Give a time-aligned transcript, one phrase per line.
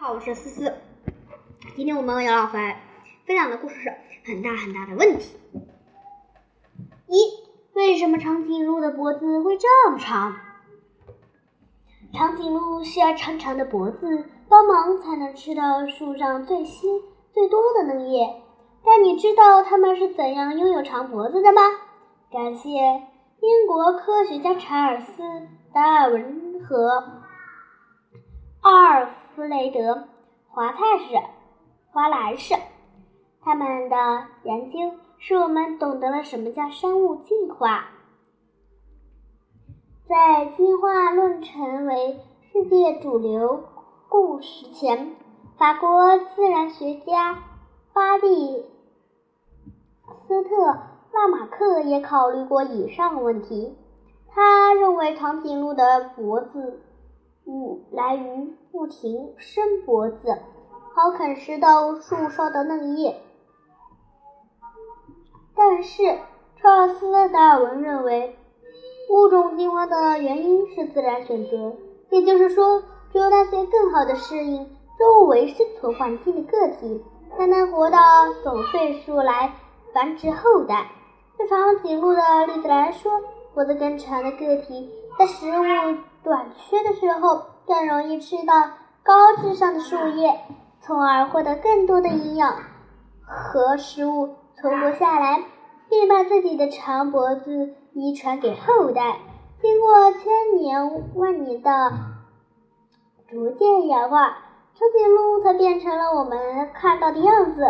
[0.00, 0.72] 好，我是思思。
[1.74, 2.80] 今天我们要来
[3.26, 5.36] 分享的故事是很大很大的问题。
[7.08, 7.16] 一，
[7.72, 10.36] 为什么长颈鹿的脖子会这么长？
[12.12, 17.00] 长颈鹿需要长长的脖子帮忙，才能吃到树上最新
[17.32, 18.40] 最多的嫩叶。
[18.84, 21.62] 但你知道它们是怎样拥有长脖子的吗？
[22.30, 25.22] 感谢英国科学家查尔斯·
[25.74, 27.24] 达尔文和
[28.60, 29.10] 阿尔。
[29.38, 29.78] 弗雷德·
[30.48, 31.14] 华泰士、
[31.92, 32.56] 华莱士，
[33.40, 33.96] 他们的
[34.42, 34.78] 研究
[35.18, 37.84] 使我们懂得了什么叫生物进化。
[40.08, 42.18] 在进化论成为
[42.50, 43.62] 世界主流
[44.08, 45.14] 故事前，
[45.56, 47.38] 法国自然学家
[47.92, 48.66] 巴蒂
[50.26, 50.50] 斯特·
[51.12, 53.78] 拉马克也考虑过以上问题。
[54.26, 56.80] 他认为长颈鹿的脖子。
[57.50, 60.38] 嗯，来于不停伸脖子，
[60.94, 63.16] 好啃食到树梢的嫩叶。
[65.56, 66.18] 但是，
[66.56, 68.36] 查尔斯·达尔文认为，
[69.10, 71.72] 物种进化的原因是自然选择，
[72.10, 72.82] 也就是说，
[73.12, 74.68] 只有那些更好的适应
[74.98, 77.02] 周围生存环境的个体，
[77.34, 77.98] 才能活到
[78.44, 79.54] 总岁数来
[79.94, 80.90] 繁殖后代。
[81.38, 83.10] 就长颈鹿的例子来说，
[83.58, 85.64] 脖子更长的个体在食物。
[86.22, 88.54] 短缺的时候，更容易吃到
[89.02, 90.38] 高质量的树叶，
[90.80, 92.54] 从而获得更多的营养
[93.24, 95.42] 和食物存活下来，
[95.90, 99.16] 并把自己的长脖子遗传给后代。
[99.60, 101.92] 经过千年万年的
[103.28, 104.38] 逐渐演化，
[104.78, 107.64] 长颈鹿才变成了我们看到的样子，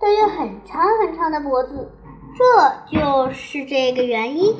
[0.00, 1.92] 都有很长很长的脖子。
[2.34, 4.56] 这就是这个原因。